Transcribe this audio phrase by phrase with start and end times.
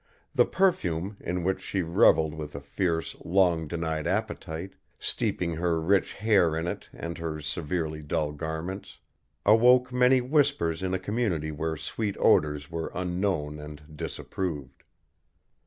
[0.33, 6.13] The perfume, in which she revelled with a fierce, long denied appetite, steeping her rich
[6.13, 8.97] hair in it and her severely dull garments,
[9.45, 14.81] awoke many whispers in a community where sweet odors were unknown and disapproved.